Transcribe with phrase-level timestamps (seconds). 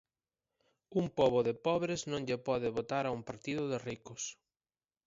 [0.99, 4.23] Un pobo de pobres non lle pode votar a un partido de ricos.